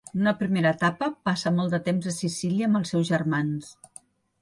En 0.15 0.21
una 0.21 0.31
primera 0.37 0.71
etapa, 0.75 1.09
passa 1.29 1.53
molt 1.59 1.77
de 1.77 1.81
temps 1.91 2.09
a 2.13 2.17
Sicília 2.19 2.71
amb 2.71 2.83
els 2.83 2.97
seus 2.97 3.15
germans. 3.15 3.73